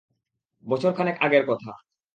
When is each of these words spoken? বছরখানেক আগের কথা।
বছরখানেক 0.63 1.15
আগের 1.21 1.43
কথা। 1.47 1.71